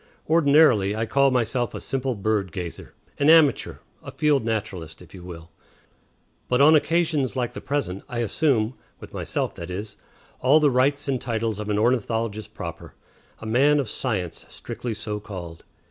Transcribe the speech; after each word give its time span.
Ordinarily 0.27 0.95
I 0.95 1.05
call 1.05 1.29
myself 1.29 1.75
a 1.75 1.79
simple 1.79 2.15
bird 2.15 2.51
gazer, 2.51 2.95
an 3.19 3.29
amateur, 3.29 3.75
a 4.01 4.09
field 4.09 4.43
naturalist, 4.43 4.99
if 4.99 5.13
you 5.13 5.21
will; 5.23 5.51
but 6.47 6.59
on 6.59 6.73
occasions 6.73 7.35
like 7.35 7.53
the 7.53 7.61
present 7.61 8.01
I 8.09 8.17
assume 8.17 8.73
with 8.99 9.13
myself, 9.13 9.53
that 9.53 9.69
is 9.69 9.97
all 10.39 10.59
the 10.59 10.71
rights 10.71 11.07
and 11.07 11.21
titles 11.21 11.59
of 11.59 11.69
an 11.69 11.77
ornithologist 11.77 12.55
proper, 12.55 12.95
a 13.37 13.45
man 13.45 13.79
of 13.79 13.87
science 13.87 14.43
strictly 14.49 14.95
so 14.95 15.19
called. 15.19 15.65